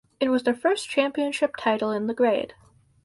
It 0.19 0.29
was 0.29 0.41
their 0.41 0.55
first 0.55 0.89
championship 0.89 1.55
title 1.59 1.91
in 1.91 2.07
the 2.07 2.15
grade. 2.15 2.55